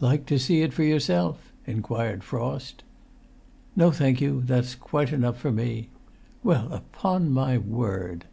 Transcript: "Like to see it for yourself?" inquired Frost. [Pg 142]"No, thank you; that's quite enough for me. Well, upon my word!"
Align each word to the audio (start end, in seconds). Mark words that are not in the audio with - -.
"Like 0.00 0.24
to 0.28 0.38
see 0.38 0.62
it 0.62 0.72
for 0.72 0.84
yourself?" 0.84 1.52
inquired 1.66 2.24
Frost. 2.24 2.78
[Pg 2.78 2.84
142]"No, 3.84 3.90
thank 3.90 4.20
you; 4.22 4.40
that's 4.40 4.74
quite 4.74 5.12
enough 5.12 5.36
for 5.36 5.52
me. 5.52 5.90
Well, 6.42 6.72
upon 6.72 7.30
my 7.30 7.58
word!" 7.58 8.24